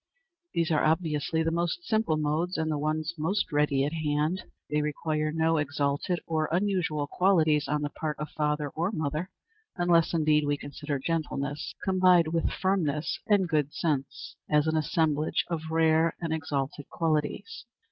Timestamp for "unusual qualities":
6.51-7.67